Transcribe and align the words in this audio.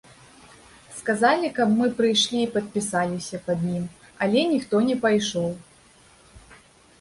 Сказалі, 0.99 1.51
каб 1.59 1.75
мы 1.81 1.87
прыйшлі 1.99 2.39
і 2.45 2.47
падпісаліся 2.55 3.41
пад 3.51 3.59
ім, 3.75 3.85
але 4.27 4.41
ніхто 4.55 4.75
не 4.89 4.97
пайшоў. 5.05 5.47